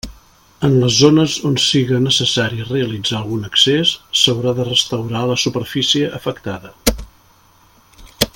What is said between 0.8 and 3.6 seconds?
les zones on siga necessari realitzar algun